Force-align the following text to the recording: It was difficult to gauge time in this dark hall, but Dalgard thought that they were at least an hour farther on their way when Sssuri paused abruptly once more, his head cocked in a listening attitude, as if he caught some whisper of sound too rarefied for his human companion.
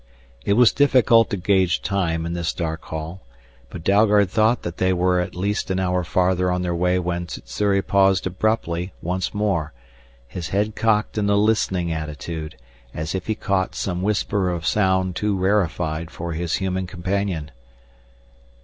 It 0.43 0.53
was 0.53 0.71
difficult 0.71 1.29
to 1.29 1.37
gauge 1.37 1.83
time 1.83 2.25
in 2.25 2.33
this 2.33 2.53
dark 2.53 2.85
hall, 2.85 3.21
but 3.69 3.83
Dalgard 3.83 4.31
thought 4.31 4.63
that 4.63 4.77
they 4.77 4.91
were 4.93 5.19
at 5.19 5.35
least 5.35 5.69
an 5.69 5.79
hour 5.79 6.03
farther 6.03 6.49
on 6.49 6.63
their 6.63 6.73
way 6.73 6.97
when 6.97 7.27
Sssuri 7.27 7.83
paused 7.83 8.25
abruptly 8.25 8.93
once 9.03 9.31
more, 9.31 9.73
his 10.27 10.49
head 10.49 10.75
cocked 10.75 11.19
in 11.19 11.29
a 11.29 11.35
listening 11.35 11.91
attitude, 11.91 12.55
as 12.95 13.13
if 13.13 13.27
he 13.27 13.35
caught 13.35 13.75
some 13.75 14.01
whisper 14.01 14.49
of 14.49 14.65
sound 14.65 15.15
too 15.15 15.37
rarefied 15.37 16.09
for 16.09 16.33
his 16.33 16.55
human 16.55 16.87
companion. 16.87 17.51